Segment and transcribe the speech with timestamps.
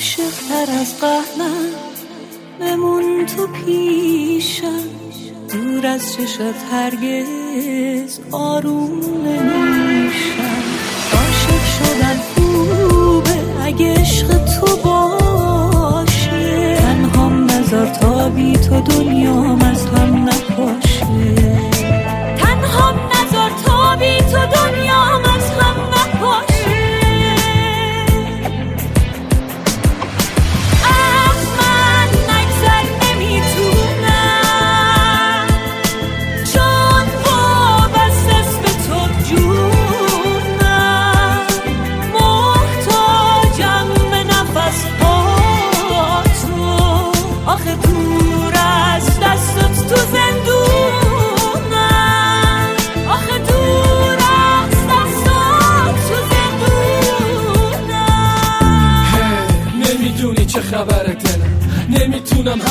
[0.00, 1.72] عاشق تر از قهرم
[2.60, 4.82] بمون تو پیشم.
[5.52, 6.40] دور از چشت
[6.72, 10.62] هرگز آروم نمیشم.
[11.12, 16.76] عاشق شدن خوبه اگه عشق تو باشه.
[16.76, 20.09] تنهام نظر تا بی تو دنیام از هم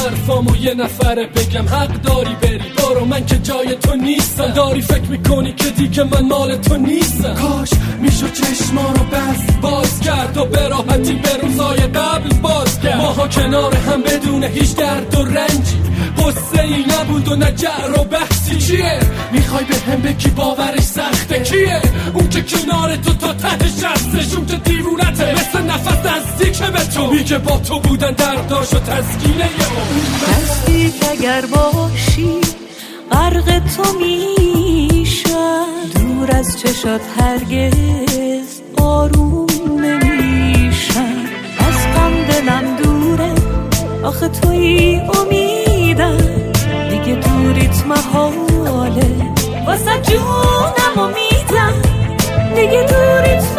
[0.09, 1.67] حرفامو یه نفره بگم.
[1.67, 2.61] حق داری بری.
[2.77, 4.47] برو من که جای تو نیستم.
[4.47, 7.33] داری فکر می‌کنی که دیگه من مال تو نیستم.
[7.33, 7.69] کاش
[8.02, 12.97] میشو چشما رو بس باز کرد و به راحتی به روزای قبل باز کرد.
[12.97, 15.77] ماها کنار هم بدون هیچ درد و رنجی.
[16.17, 18.03] قصه ای نبود و نه جر و
[18.50, 19.00] بحثی چیه؟
[19.31, 21.39] می‌خوای به هم بگی باورش سخته.
[21.39, 21.81] کیه؟
[22.14, 25.33] اون که کنار تو تا ته شستش اون که دیوونته.
[25.33, 27.11] مثل نفس نزدیک به تو.
[27.11, 29.50] میگه با تو بودن درداش و تسکینه
[30.31, 32.42] نزدیک اگر باشی
[33.11, 35.66] غرق تو میشم.
[35.95, 39.47] دور از چشات هرگز آروم
[39.81, 41.16] نمیشم.
[41.59, 43.33] از غم دلم دوره
[44.04, 46.39] آخه توی امیدم.
[47.69, 49.33] دوریت محاله.
[49.67, 51.73] واسه جونم امیدم.
[52.55, 53.58] دیگه دوریت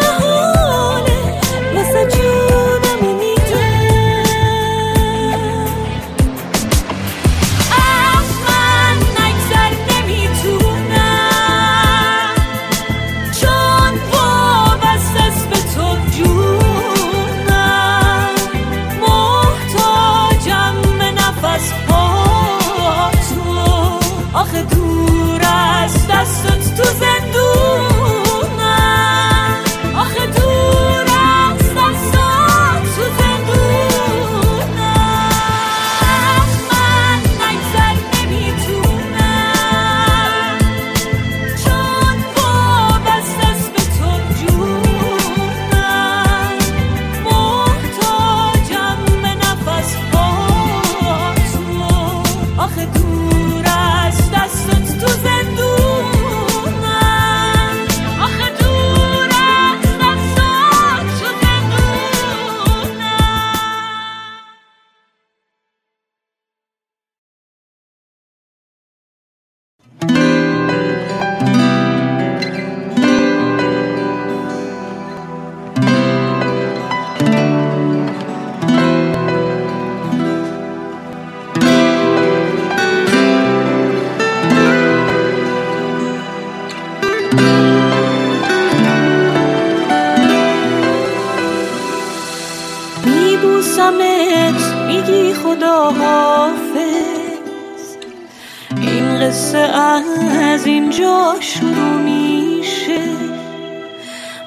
[99.40, 103.00] قصه از اینجا شروع میشه.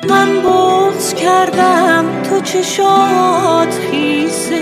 [0.09, 4.62] من بغز کردم تو چشات خیسه.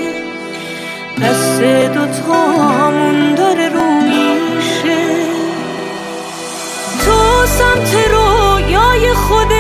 [1.22, 1.62] دست
[1.94, 5.06] دوتامون داره رو میشه.
[7.06, 9.51] تو سمت رویای خودت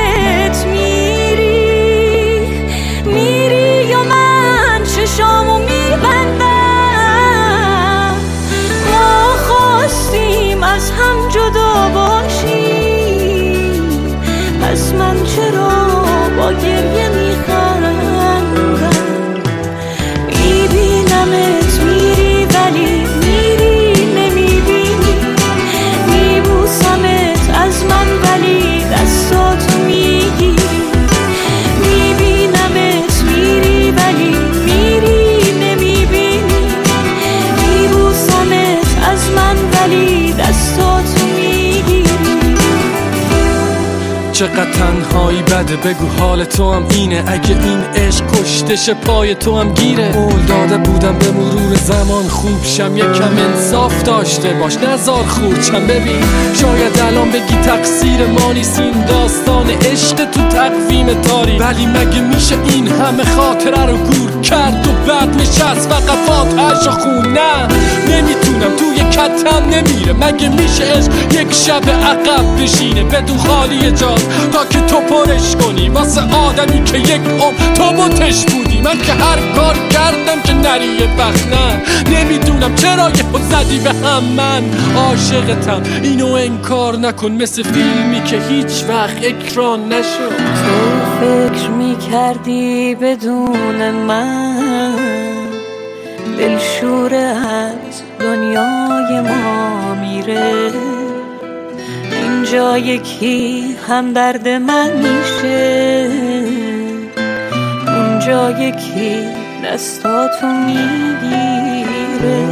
[44.41, 47.23] چقدر تنهایی بده بگو حال تو هم اینه.
[47.27, 50.11] اگه این عشق کشتش پای تو هم گیره.
[50.11, 54.77] قول داده بودم به مرور زمان خوب شم یکم انصاف داشته باش.
[54.77, 56.23] نزار خورچم ببین.
[56.61, 58.79] شاید الان بگی تقصیر ما نیست.
[58.79, 64.87] این داستان عشق تو تقویم تاری ولی مگه میشه این همه خاطره رو گور کرد
[64.87, 67.67] و بعد نشست فقط فاتحش خون نه
[68.09, 74.15] نمی‌تونم توی کتم نمیره مگه میشه عشق یک شب عقب بشینه بدون خالی جا
[74.53, 78.81] تا که تو پرش کنی واسه آدمی که یک عمر تو بوتش بودی.
[78.81, 81.81] من که هر کار کردم که نری یه وقت نه.
[82.17, 84.23] نمی‌دونم چرا یه زدی به هم.
[84.23, 84.63] من
[84.97, 85.81] عاشقتم.
[86.03, 90.37] اینو انکار نکن مثل فیلمی که هیچ وقت اکران نشد.
[90.37, 94.40] تو فکر می‌کردی بدون من؟
[96.37, 100.71] دلشور از دنیای ما میره.
[102.11, 106.09] اینجا یکی هم درد من میشه.
[107.87, 109.15] اونجا یکی
[109.65, 112.47] دستاتو می‌گیره.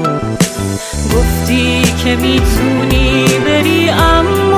[1.15, 4.48] گفتی که می‌تونی بری اما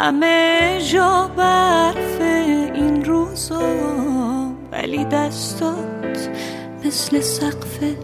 [0.00, 2.20] همه جا برف
[2.74, 3.60] این روزا
[4.72, 6.30] ولی دستات
[6.84, 7.96] مثل سقفه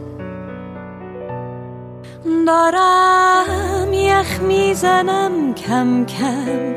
[2.46, 6.75] دارم یخ می‌زنم کم کم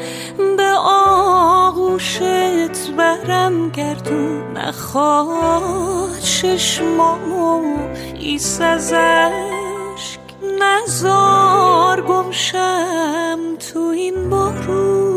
[0.57, 4.57] به آغوشت برم گردون.
[4.57, 10.19] نخواد ششمامو خیس از اشک
[10.61, 13.39] نزار گمشم
[13.73, 15.08] تو این بارون.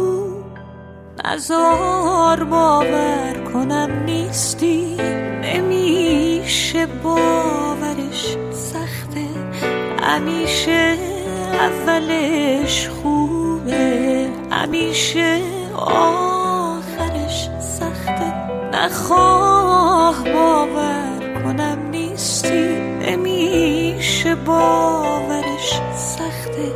[1.32, 4.96] نزار باور کنم نیستی.
[5.42, 9.26] نمیشه باورش سخته.
[10.02, 10.96] همیشه
[11.52, 14.28] اولش خوبه.
[14.50, 15.40] همیشه
[15.76, 18.34] آخرش سخته.
[18.72, 22.76] نخواه باور کنم نیستی.
[23.08, 26.72] نمیشه باورش سخته.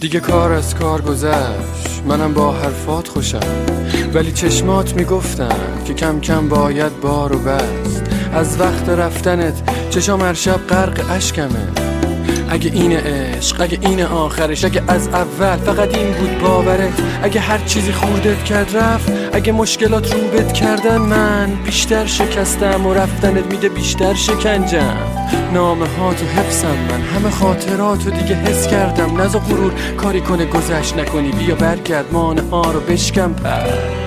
[0.00, 2.02] دیگه کار از کار گذشت.
[2.06, 3.66] منم با حرفات خوشم.
[4.14, 8.02] ولی چشمات می‌گفتن که کم کم باید بارو بست.
[8.34, 11.81] از وقت رفتنت چشام هر شب غرق اشکمه.
[12.52, 16.92] اگه این عشق اگه این آخرش اگه از اول فقط این بود باورت
[17.22, 23.46] اگه هر چیزی خوردت کرد رفت اگه مشکلات روبت کردن من بیشتر شکستم و رفتنت
[23.46, 24.96] میده بیشتر شکنجم.
[25.52, 29.20] نامه ها تو حفظم من همه خاطراتو دیگه حس کردم.
[29.20, 33.32] نزا غرور کاری کنه گذشت نکنی بیا برگرد مانه ها رو بشکم.
[33.32, 34.01] پس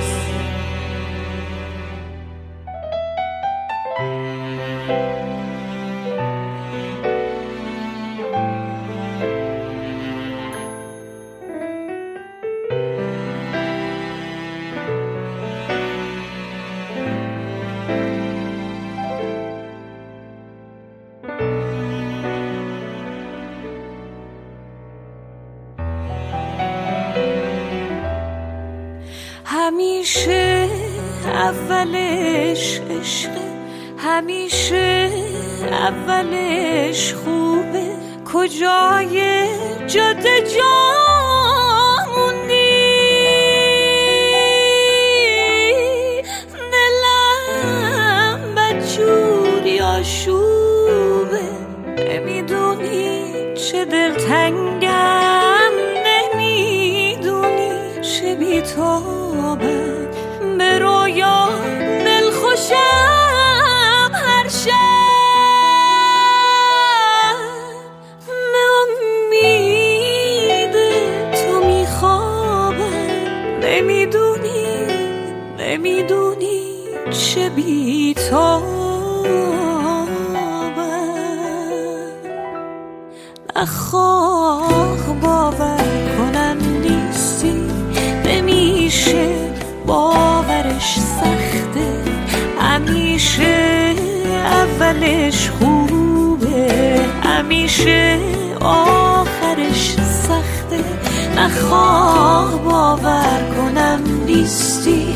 [102.75, 105.07] باور کنم نیستی.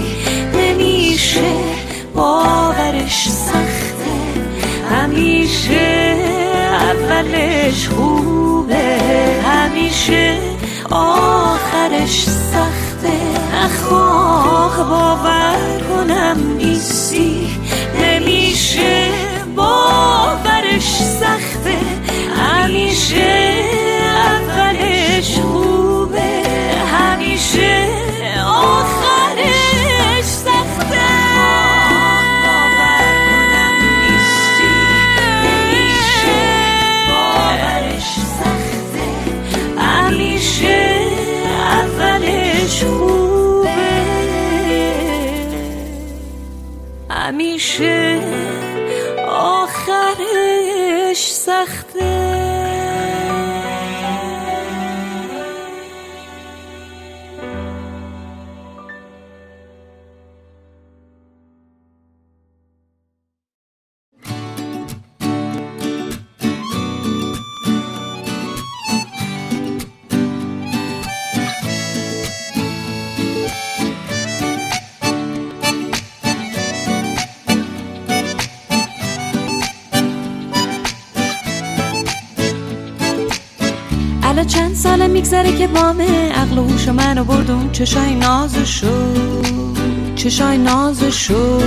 [0.54, 1.52] نمیشه
[2.16, 4.18] باورش سخته.
[4.92, 6.16] همیشه
[6.90, 8.98] اولش خوبه.
[9.44, 10.38] همیشه
[10.92, 13.18] آخرش سخته.
[13.54, 16.79] نخواه باور کنم نیستی.
[49.28, 52.19] آخرش سخته.
[85.20, 89.14] میگذره که بامه عقل و هوش منو برد اون چشای نازشو
[90.16, 91.60] چشای نازشو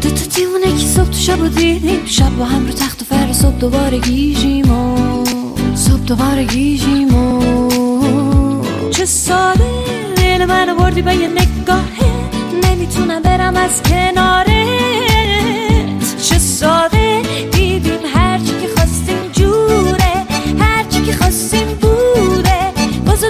[0.00, 3.32] دو تا دیوونه که صبح تو شب دیدیم شب با هم رو تخت و فر
[3.32, 5.24] صبح دوباره گیجیم و
[5.74, 7.42] صبح دوباره گیجیم و
[8.90, 12.10] چه ساله دل منو بردی به یه نگاهه
[12.64, 14.48] نمی‌تونم برم از کنارت.
[16.22, 16.97] چه ساده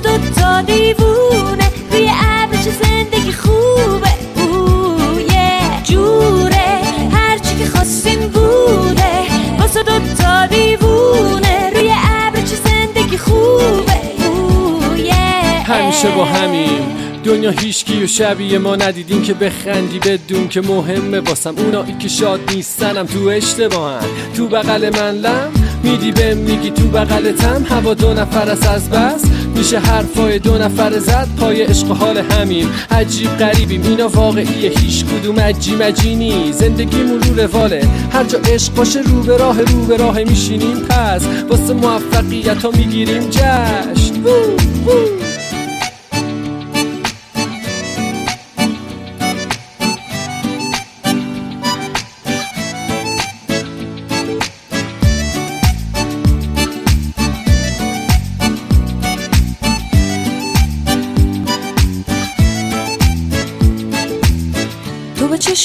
[0.08, 1.70] باز دو تا دیوونه.
[1.92, 4.10] روی ابر چه زندگی خوبه.
[4.36, 6.80] اوه یه جوره.
[7.12, 9.12] هرچی که خواستیم بوده.
[9.58, 11.70] باز دو تا دیوونه.
[11.74, 14.00] روی ابر چه زندگی خوبه.
[14.26, 15.14] اوه یه
[15.64, 16.96] همیشه با همیم.
[17.24, 21.20] دنیا هیچکی و شبیه ما ندیدین که بخندی بدون که مهمه.
[21.20, 24.06] واسم اونایی که شاد نیستنم تو اشتباهن.
[24.36, 27.66] تو بغل من لم میدی به میگی تو بغلتم.
[27.70, 29.24] هوا دو نفر است از بس.
[29.56, 31.28] میشه حرفای دو نفر زد.
[31.36, 32.70] پای عشق حال همیم.
[32.90, 33.82] عجیب غریبیم.
[33.82, 37.88] اینا واقعیه هیچ کدوم عجی مجینی زندگیمون رو رواله.
[38.12, 40.76] هر جا عشق باشه رو به راه رو به راه میشینیم.
[40.76, 44.18] پس واسه موفقیت ها می‌گیریم جشن.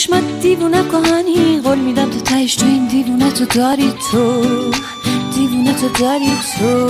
[0.04, 4.44] چشمت دیوونه کهانی قول میدم تو تهش تو این دیوونه تو داری تو.
[5.36, 6.88] دیوونه تو داری تو.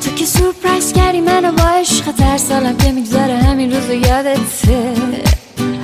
[0.00, 4.94] تو که سورپرایز کردی منو با عشق هر سالم که میگذره همین روز یادته.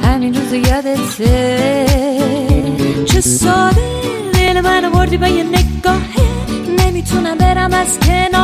[0.05, 1.87] همین روز یادته.
[3.05, 3.81] چه ساده
[4.33, 6.27] دل منو بردی با یه نگاهه.
[6.79, 8.40] نمی‌تونم برم از کنارت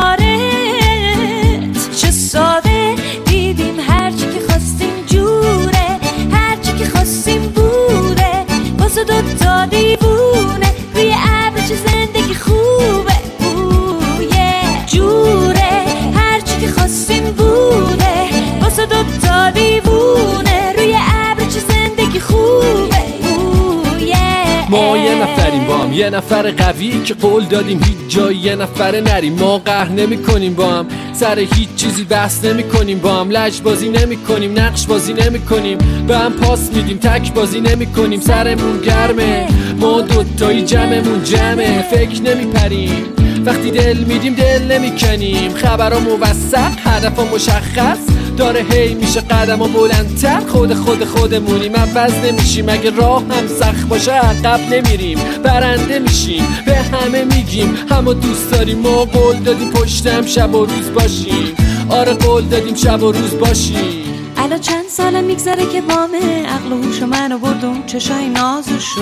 [25.87, 29.33] هم یه نفر قوی که قول دادیم هیچ جای یه نفر نریم.
[29.33, 30.85] ما قهر نمی کنیم با هم.
[31.13, 33.29] سر هیچ چیزی بحث نمی کنیم با هم.
[33.29, 35.77] لج بازی نمی کنیم نقش بازی نمی کنیم
[36.07, 36.97] به هم پاس میدیم.
[36.97, 39.47] تک بازی نمی کنیم سرمون گرمه.
[39.79, 41.81] ما دوتایی جمعمون جمعه.
[41.81, 43.05] فکر نمی پریم
[43.45, 45.53] وقتی دل میدیم دل نمی‌کنیم.
[45.53, 47.97] خبرها موثق هدف مشخص
[48.37, 50.39] داره هی میشه قدم و بلندتر.
[50.47, 52.69] خود خود خودمونیم عوض نمیشیم.
[52.69, 55.19] اگه راه هم سخت باشه عقب نمیریم.
[55.43, 57.75] برنده میشیم به همه میگیم.
[57.89, 61.55] همه دوست داریم ما قول دادیم پشتم شب و روز باشیم.
[61.89, 64.07] آره قول دادیم شب و روز باشیم.
[64.37, 69.01] الان چند سال میگذره که بامه عقل و هوش منو بردم چشای نازشو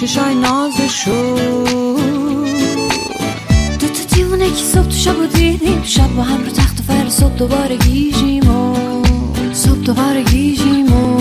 [0.00, 1.89] چشای نازشو
[4.40, 5.82] دیوونه که صبح تو شب و دیدیم.
[5.82, 8.74] شب با هم رو تخت و فر صبح دوباره گیجیم و
[9.52, 11.19] صبح دوباره گیجیم و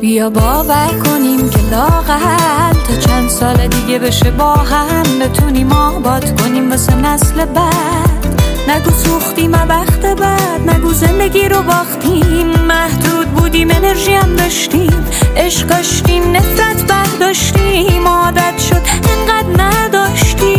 [0.00, 5.18] بیا باور کنیم که لاغل تا چند سال دیگه بشه با هم.
[5.20, 8.40] بتونیم آباد کنیم واسه نسل بعد.
[8.68, 10.70] نگو سوختیم وقت بعد.
[10.70, 12.46] نگو زندگی رو باختیم.
[12.46, 15.06] محدود بودیم انرژی هم داشتیم.
[15.36, 18.08] عشق داشتیم نفرت برداشتیم.
[18.08, 20.50] عادت شد انقدر نداشتیم.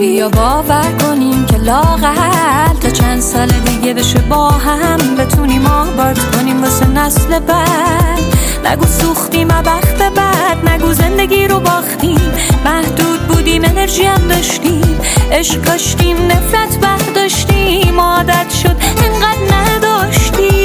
[0.00, 2.27] بیا باور کنیم که لاغل
[2.88, 8.18] تا چند سال دیگه بشه با هم بتونیم آباد کنیم واسه نسل بعد.
[8.64, 12.32] نگو سوختیم وقت بعد نگو زندگی رو باختیم.
[12.64, 15.00] محدود بودیم انرژی هم داشتیم.
[15.32, 18.00] عشق داشتیم نفرت برداشتیم.
[18.00, 20.57] عادت شد انقدر نداشتیم.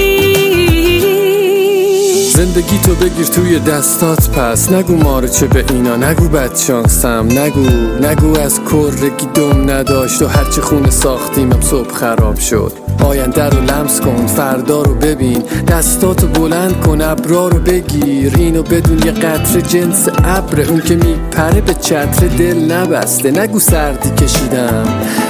[2.44, 4.72] زندگی تو بگیر توی دستات پس.
[4.72, 7.70] نگو ماره چه به اینا نگو بد شانسم نگو
[8.08, 12.83] نگو از کرگی دم نداشت و هرچی خونه ساختیمم صبح خراب شد.
[13.04, 15.44] آینده رو لمس کن فردا رو ببین.
[15.68, 18.34] دستاتو بلند کن ابرا رو بگیر.
[18.38, 20.62] اینو بدون یه قطره جنس ابر.
[20.62, 23.32] اون که میپره به چتر دل نبسته.
[23.32, 24.86] نگو سردی کشیدم.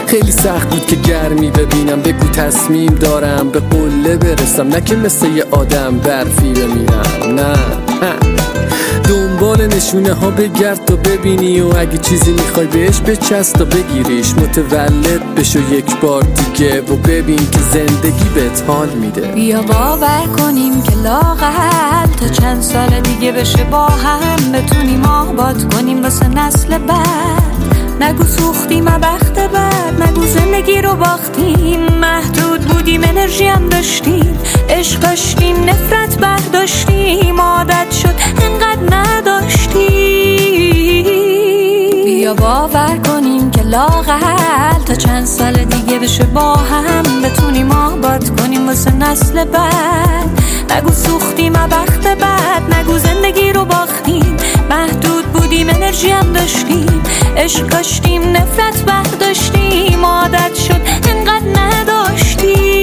[0.08, 2.02] خیلی سخت بود که گرمی ببینم.
[2.02, 4.68] بگو تصمیم دارم به قله برسم.
[4.68, 7.54] نه که مثل یه آدم برفی بمیرم نه.
[9.44, 14.34] دنبال نشونه ها بگرد تا ببینی و اگه چیزی می‌خوای بهش بچست تا بگیریش.
[14.34, 19.22] متولد بشو یک بار دیگه و ببین که زندگی بهت حال میده.
[19.22, 24.52] بیا باور کنیم که لاغل تا چند سال دیگه بشه با هم.
[24.52, 27.53] بتونیم آباد کنیم واسه نسل بعد.
[28.02, 31.80] نگو سوختیم وقت بعد نگو زندگی رو باختیم.
[32.02, 34.40] محدود بودیم انرژی هم داشتیم.
[34.70, 37.42] عشق داشتیم نفرت برداشتیم.
[37.42, 39.84] عادت شد انقدر نداشتیم.
[42.06, 47.22] بیا باور کنیم که لاغل تا چند سال دیگه بشه با هم.
[47.22, 50.42] بتونیم آباد کنیم واسه نسل بعد.
[50.78, 54.38] نگو سوختیم وقت بعد نگو زندگی رو باختیم.
[54.70, 55.03] محدود
[55.54, 57.04] بودیم انرژی هم داشتیم.
[57.38, 60.06] عشق داشتیم نفرت برداشتیم.
[60.06, 62.83] عادت شد انقدر نداشتیم.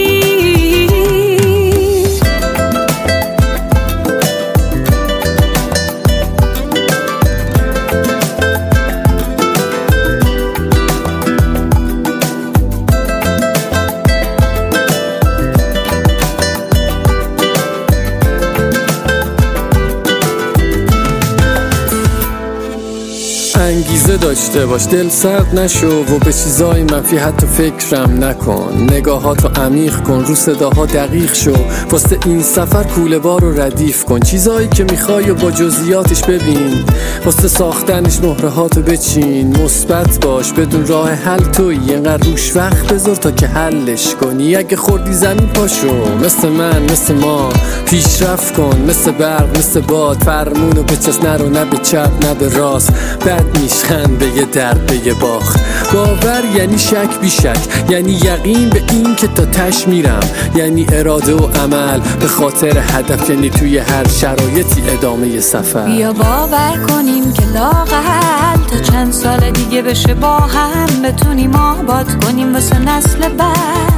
[24.21, 28.87] داشته باش دل سرد نشو و به چیزای منفی حتی فکرم نکن.
[28.91, 31.55] نگاهاتو عمیق کن رو صداها دقیق شو.
[31.91, 34.21] واسه این سفر کوله بار رو ردیف کن.
[34.21, 36.85] چیزایی که می‌خوای و با جزئیاتش ببین.
[37.25, 39.57] واسه ساختنش مهرهاتو بچین.
[39.57, 41.79] مثبت باش بدون راه حل توی.
[41.89, 44.57] اینقدر روش وقت بذار تا که حلش کنی.
[44.57, 46.17] اگه خوردی زمین پاشو.
[46.25, 47.49] مثل من مثل ما.
[47.87, 48.85] پیشرفت کن.
[48.89, 50.17] مثل برق مثل باد.
[50.17, 52.93] فرمونو به چست نرو نه به چپ نه به راست.
[53.27, 54.10] بد میشخند
[54.53, 55.61] درد به یه باخت
[55.93, 60.21] باور یعنی شک بی شک یعنی یقین به این که تا تش میرم.
[60.55, 65.85] یعنی اراده و عمل به خاطر هدف یعنی توی هر شرایطی ادامه سفر.
[65.85, 72.55] بیا باور کنیم که لاقل تا چند سال دیگه بشه با هم بتونیم آباد کنیم
[72.55, 73.91] واسه نسل بعد.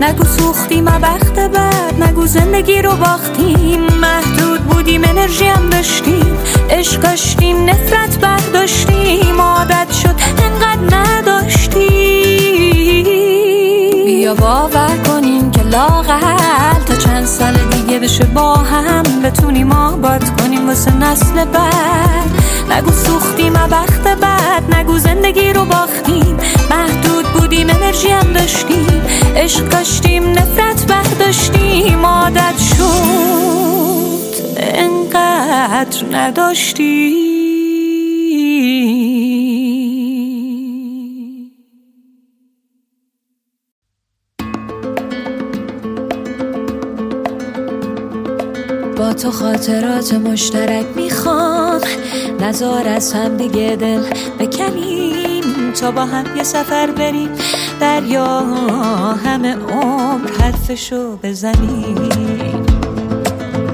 [0.00, 6.38] نگو سوختیم بخت بعد نگو زندگی رو باختیم محدود بودیم انرژی هم داشتیم.
[6.70, 9.40] عشق داشتیم نفرت برداشتیم.
[9.40, 11.90] عادت شد انقدر نداشتیم.
[14.04, 19.02] بیا باور کنیم که لاقل تا چند سال دیگه بشه با هم.
[19.24, 22.30] بتونیم آباد کنیم واسه نسل بعد.
[22.70, 24.74] نگو سوختیم بخت بعد.
[24.74, 26.36] نگو زندگی رو باختیم.
[26.70, 29.02] محدود بودیم انرژی هم داشتیم.
[29.36, 32.06] عشق داشتیم نفرت برداشتیم.
[32.06, 33.89] عادت شد.
[34.62, 37.30] انقدر نداشتیم
[48.96, 51.80] با تو خاطرات مشترک می‌خوام
[52.40, 54.02] نزار از هم دیگه دل
[54.38, 55.72] بکنیم.
[55.80, 57.30] تا با هم یه سفر بریم
[57.80, 58.40] دریا
[59.24, 62.69] همه عمر حرفشو بزنیم.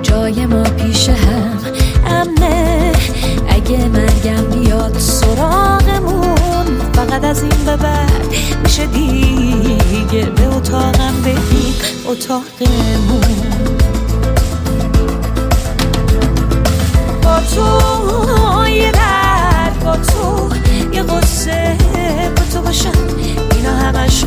[0.09, 1.59] جای ما پیش هم.
[2.07, 2.93] امنه
[3.49, 6.67] اگه مرگم بیاد سراغمون.
[6.93, 11.75] فقط از این به بعد میشه دیگه به اتاقم بگیم
[12.07, 13.21] اتاقمون.
[17.23, 20.49] با تو یه درد با تو
[20.93, 21.77] یه قصه
[22.37, 22.91] با تو باشم.
[23.57, 24.25] اینا همش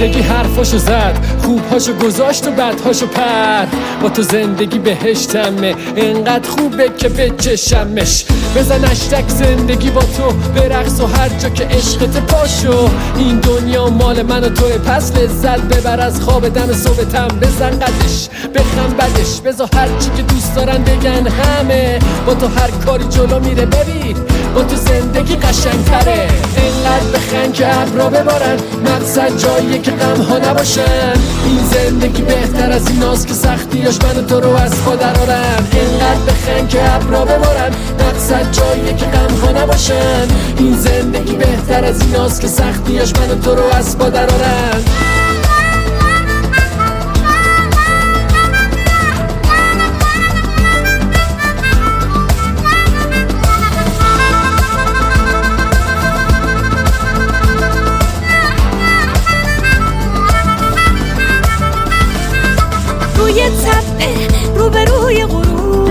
[0.00, 3.66] زندگی حرفاشو زد خوبهاشو گذاشت و بدهاشو پر.
[4.02, 8.24] با تو زندگی بهشتمه انقدر خوبه که بچشمش
[8.56, 12.88] بزن اشتک زندگی با تو برقص و هر جا که عشقت پاشو.
[13.16, 17.28] این دنیا مال من و توه پس لذت ببر از خواب دم صبحتم.
[17.28, 19.40] بزن قدش بخم بدش.
[19.44, 21.98] بزا هر چی که دوست دارن بگن همه.
[22.26, 23.66] با تو هر کاری جلو میره.
[23.66, 24.16] ببین
[24.54, 26.28] با تو زندگی قشنگتره.
[26.56, 31.12] انقدر بخن که ابرا ببارن مقصد جاییه که غم ها نباشن.
[31.44, 36.68] این زندگی بهتر از ایناست که سختیاش من تو رو از پا درارن انقدر بخن
[36.68, 40.28] که ابرا ببارن مقصد جاییه که غم ها نباشن.
[40.58, 45.09] این زندگی بهتر از ایناست که سختیاش من تو رو از پا درارن
[63.40, 65.88] روی تپه روبروی غروب.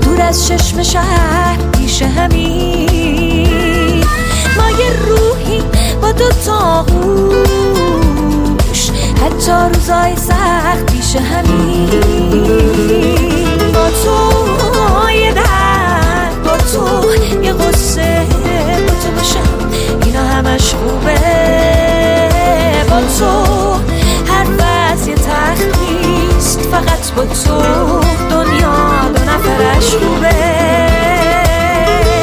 [0.00, 4.04] دور از چشم شهر پیش همین.
[4.56, 5.62] ما یه روحی
[6.02, 6.90] با دو تا گوش
[9.22, 11.90] حتی روزای سخت پیش همین.
[13.74, 14.20] با تو
[15.10, 17.04] یه درد با تو
[17.42, 18.26] یه قصه
[18.86, 19.48] با تو باشم
[20.06, 21.20] اینا همش خوبه.
[22.90, 23.49] با تو
[27.16, 27.60] با تو
[28.30, 28.74] دنیا
[29.14, 30.30] دو نفرش خوبه.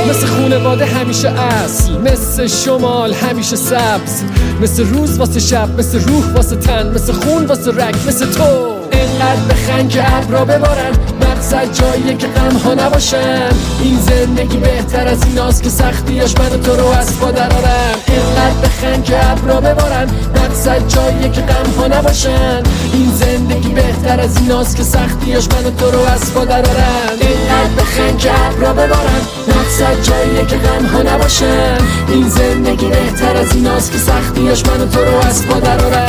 [0.09, 4.23] مثل خونواده همیشه اصل مثل شمال همیشه سبز.
[4.61, 8.43] مثل روز واسه شب مثل روح واسه تن مثل خون واسه رگ مثل تو.
[8.91, 10.91] انقدر بخن که ابرا ببارن.
[11.37, 13.49] مقصد جاییه که غم ها نباشن
[13.81, 19.03] این زندگی بهتر از ایناست که سختیاش من تو رو از پا درارن انقدر بخن
[19.03, 24.83] که ابرا ببارن مقصد جاییه که غم ها نباشن این زندگی بهتر از ایناست که
[24.83, 30.55] سختیاش من تو رو از پا درارن انقدر بخن که ابرا ببارن مقصد جاییه که
[30.55, 35.59] غم ها نباشن این زندگی بهتر از ایناست که سختیاش من تو رو از پا
[35.59, 36.06] درارن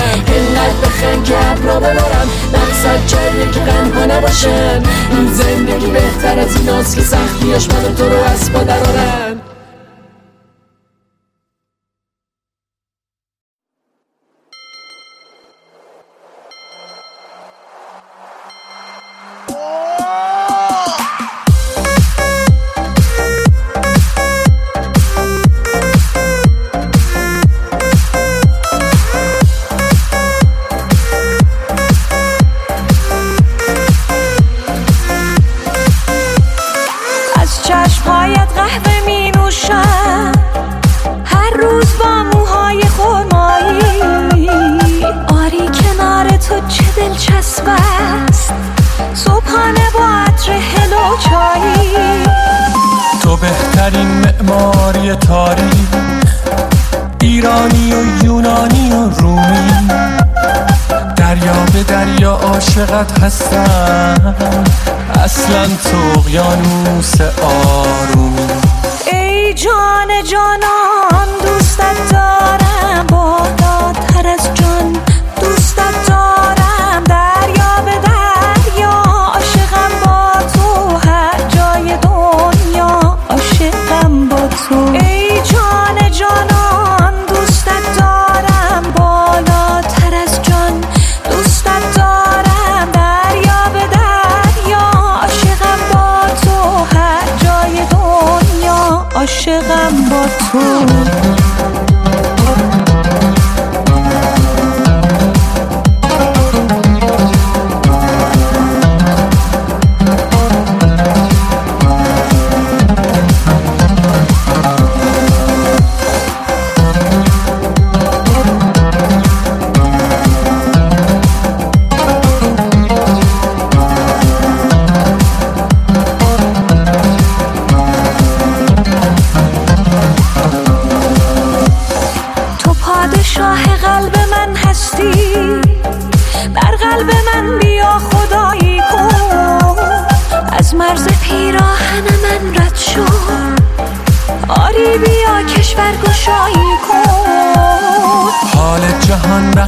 [0.98, 4.82] که ابرا ببارن مقصد جاییه که غم ها نباشن.
[5.10, 9.37] این زندگی بهتر از ایناست که سختیاش من و تو رو از پا درارن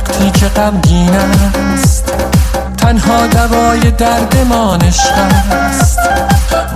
[0.01, 2.13] وقتی که غمگین است
[2.77, 5.13] تنها دوای دردمان عشق
[5.51, 5.99] است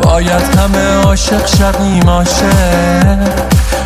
[0.02, 3.18] باید همه عاشق شقیم عاشق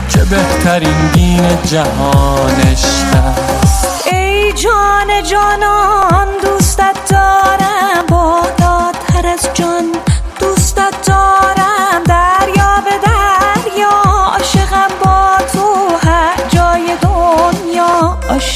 [0.09, 3.17] که بهترین دین جهان عشق
[3.63, 10.08] است ای جان جانان دوستت دارم با دادتر از جان.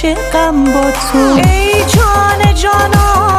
[0.04, 1.18] عاشقم با تو.
[1.18, 3.31] ای جان جانان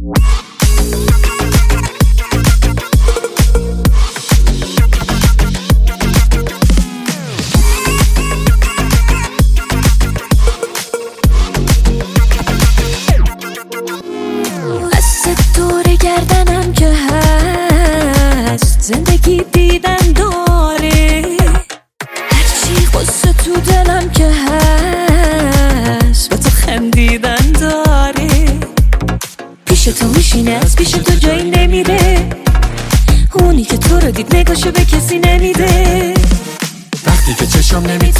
[0.00, 0.47] you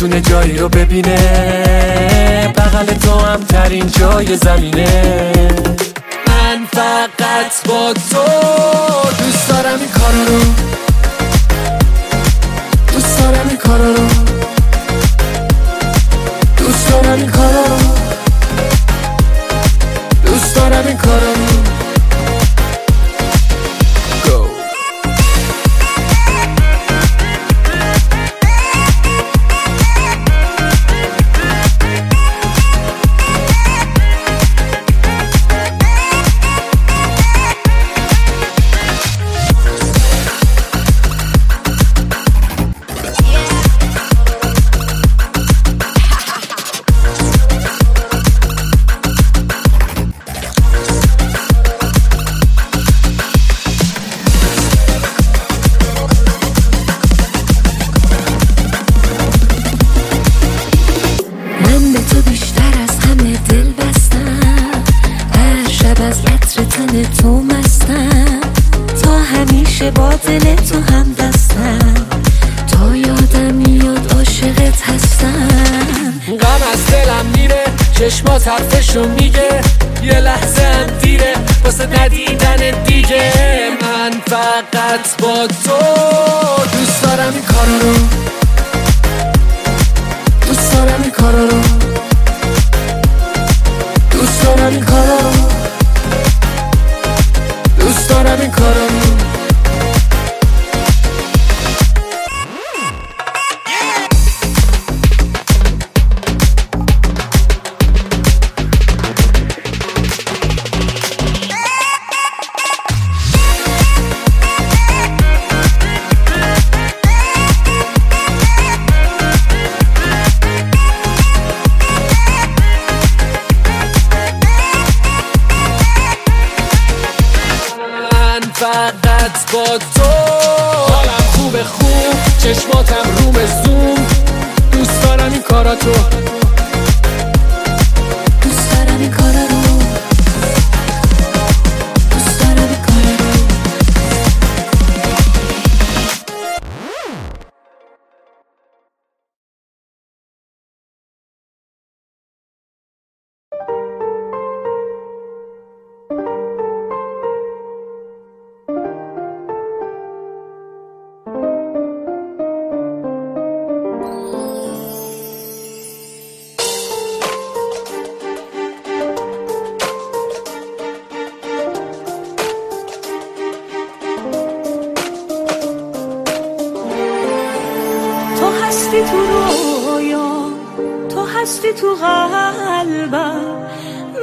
[0.01, 1.19] می‌تونه جایی رو ببینه.
[2.57, 5.33] بغل تو هم ترین جای زمینه.
[6.27, 8.68] من فقط با تو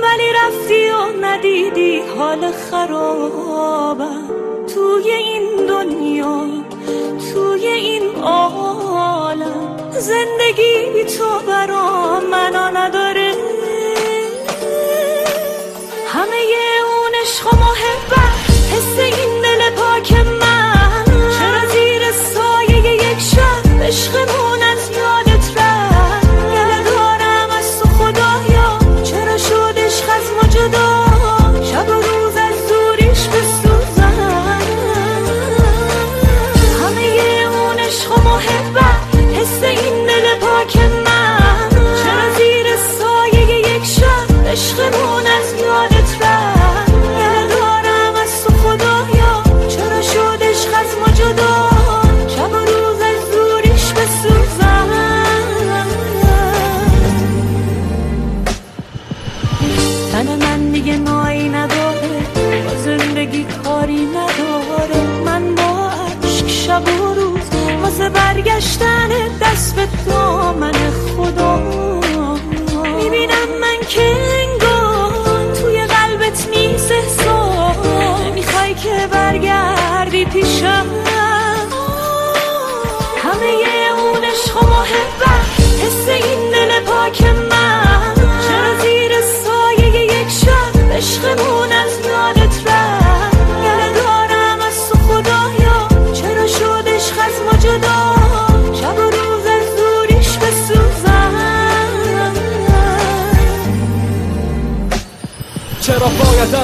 [0.04, 4.30] ولی رفتی و ندیدی حال خرابم.
[4.74, 6.48] توی این دنیا
[7.34, 9.91] توی این عالم.
[9.91, 13.32] زندگی تو برا منو نداره.
[16.13, 16.41] همه
[16.86, 18.36] اون عشق و محبت
[18.71, 20.44] حس این دل پاک من.
[73.86, 74.35] kiss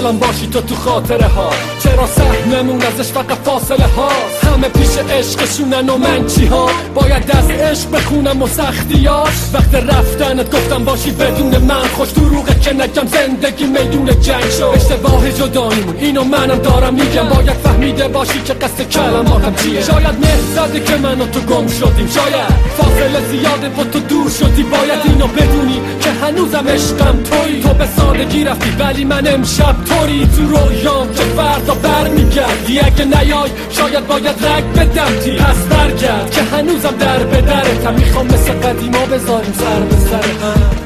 [0.02, 1.50] الان باشی تو تو خاطره ها.
[1.84, 7.50] چرا سهممون ازش فقط فاصله هاست همه پیش عشقشونن و من چی ها؟ باید از
[7.50, 11.88] عشق بخونم و سختیاش وقت رفتنت گفتم باشی بدون من.
[11.88, 17.30] خوش دروغه که نگم زندگی میدون جنگ شد اشتباه جداییمون اینو منم دارم میگم.
[17.30, 19.82] باید فهمیده باشی که قصد کلماتم چیه.
[19.82, 22.08] شاید مهر زده که من و تو گم شدیم.
[22.08, 24.64] شاید فاصله زیاده با تو دور شدی.
[24.64, 30.30] باید اینو بدونی که هنوزم عشقم توی تو به سادگی رفتی ولی من امشب طوری
[30.38, 32.80] تو رویام که فردا برمیگردی.
[32.80, 33.06] اگه
[33.42, 37.94] نیای شاید باید رگ بدم تی پس برگرد که هنوزم در به درتم.
[37.94, 40.81] می‌خوام مثل قدیما بذاریم سر به سر هم.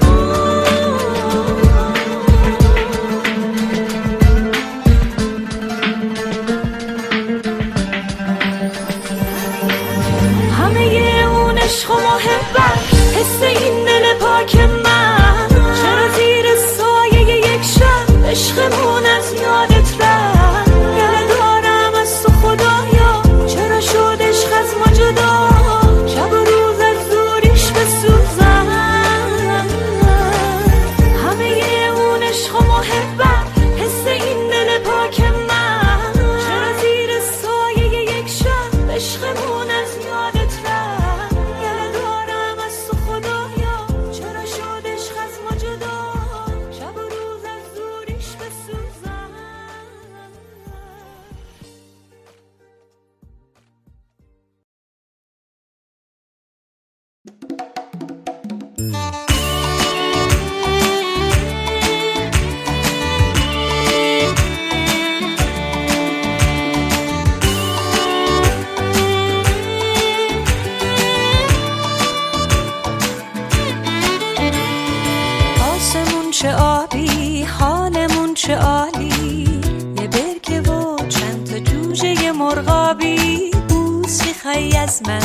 [78.48, 79.62] چه عالی
[80.02, 83.52] یه برکه و چند تا جوجه مرغابی.
[83.70, 85.22] بوس می‌خوای از من؟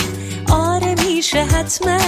[0.51, 1.99] آره میشه حتما.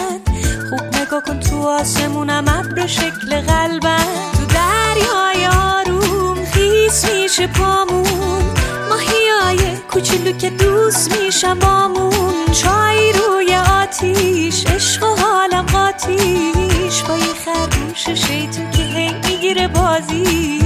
[0.71, 4.05] خوب نگاه کن تو آسمونم ابر شکل قلبم.
[4.33, 8.43] تو دریای آروم خیس میشه پامون.
[8.89, 12.47] ماهیای کوچولو که دوست میشم بامون.
[12.53, 20.62] چای روی آتیش عشق و حالم قاتیش با یه خرگوش شیطون که هی می‌گیره بازی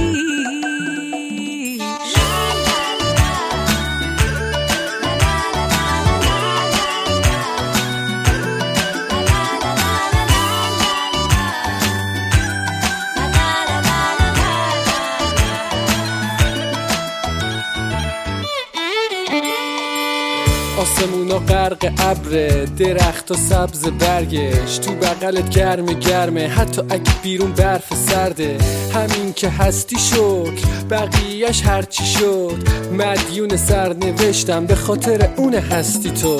[20.97, 24.77] آسمونا غرق ابر درخت و سبز برگش.
[24.77, 28.57] تو بغلت گرم گرمه حتی اگه بیرون برف سرده.
[28.93, 32.57] همین که هستی شکر بقیهش هرچی شد.
[32.91, 36.39] مدیون سرنوشتم به خاطر اون هستی تو.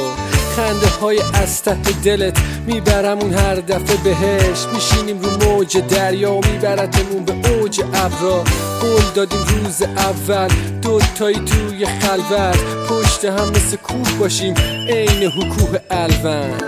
[0.58, 2.38] خنده های از ته دلت
[2.68, 8.44] می‌برم اون هر دفعه بهش میشینیم رو موج دریا و میبرتمون به اوج ابرا.
[8.82, 10.48] قول دادیم روز اول
[10.82, 12.58] دوتایی توی خلوت.
[12.90, 14.54] پشت هم مثل کوه باشیم
[14.90, 16.64] عین حکوه الوند.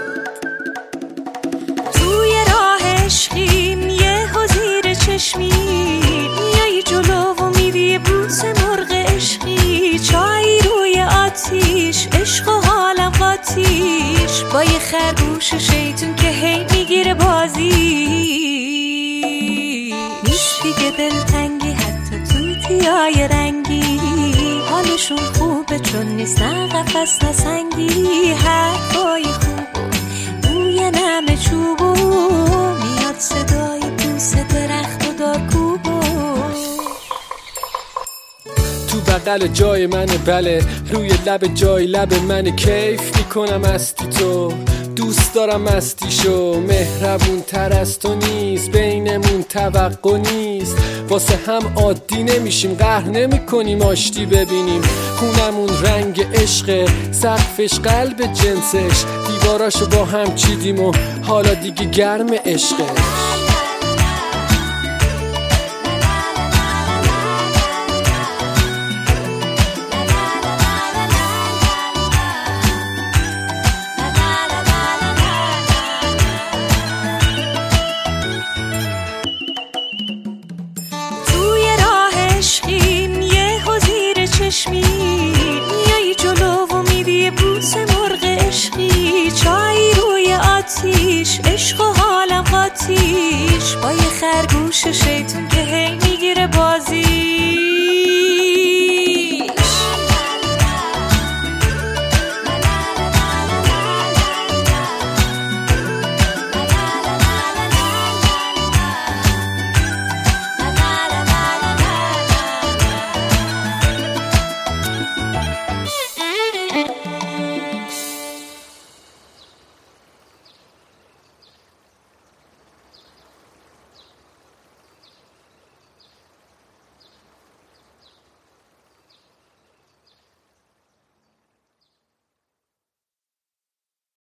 [1.93, 5.51] توی راه عشقیم یه زیر چشمی
[6.39, 9.99] میای جلو و میری بوس مرغ عشقی.
[9.99, 17.69] چای روی آتیش عشق و حالم قاتیش با یه خرگوش شیطون که هی می‌گیره بازی.
[20.23, 23.99] نیست دیگه دلتنگی حتی توتیای رنگی.
[24.69, 28.31] حالشون خوبه چون نیست نه قفص نه سنگی.
[28.31, 29.83] حرفای خوب
[30.41, 31.93] بوی نم چوب و
[32.83, 34.98] میاد صدای بوس درخت.
[35.19, 36.01] و دارکوب و
[38.87, 40.63] تو بغل جای منه بله.
[40.91, 44.53] روی لب جای لب من کیف می‌کنم استی تو
[44.95, 50.77] دوست دارم استیشو مهربون تر از تو نیست بینمون توقع نیست.
[51.09, 54.81] واسه هم عادی نمیشیم قهر نمی‌کنیم آشتی ببینیم.
[55.15, 59.03] خونمون رنگ عشق سقفش قلب جنسش.
[59.27, 60.91] دیواراشو با هم چیدیم و
[61.27, 63.48] حالا دیگه گرم عشقش.
[94.79, 95.58] آتیش عشق و حالم